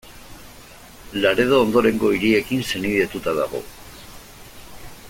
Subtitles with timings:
[1.25, 3.63] Laredo ondorengo hiriekin senidetuta dago.